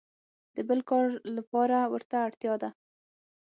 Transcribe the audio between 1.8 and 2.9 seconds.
ورته اړتیا ده.